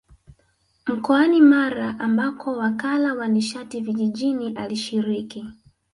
Mkoani 0.87 1.41
Mara 1.41 1.99
ambako 1.99 2.57
Wakala 2.57 3.13
wa 3.13 3.27
Nishati 3.27 3.81
Vijijini 3.81 4.53
alishiriki 4.55 5.45